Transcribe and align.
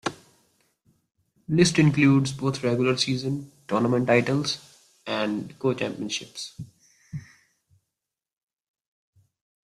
List 1.47 1.77
includes 1.77 2.31
both 2.31 2.63
regular-season, 2.63 3.51
tournament 3.67 4.07
titles, 4.07 4.57
and 5.05 5.53
co-championships. 5.59 6.59